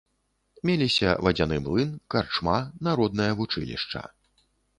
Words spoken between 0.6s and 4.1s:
Меліся вадзяны млын, карчма, народнае вучылішча.